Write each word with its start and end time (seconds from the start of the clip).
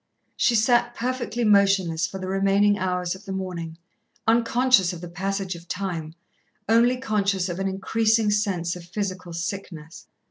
She 0.35 0.55
sat 0.55 0.95
perfectly 0.95 1.43
motionless 1.43 2.07
for 2.07 2.17
the 2.17 2.25
remaining 2.27 2.79
hours 2.79 3.13
of 3.13 3.25
the 3.25 3.31
morning, 3.31 3.77
unconscious 4.25 4.93
of 4.93 5.01
the 5.01 5.07
passage 5.07 5.53
of 5.53 5.67
time, 5.67 6.15
only 6.67 6.97
conscious 6.97 7.49
of 7.49 7.59
an 7.59 7.67
increasing 7.67 8.31
sense 8.31 8.75
of 8.75 8.83
physical 8.83 9.31
sickness. 9.31 10.07